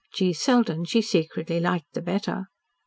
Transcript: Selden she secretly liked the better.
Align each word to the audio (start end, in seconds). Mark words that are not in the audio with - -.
Selden 0.33 0.83
she 0.83 0.99
secretly 0.99 1.59
liked 1.59 1.93
the 1.93 2.01
better. 2.01 2.47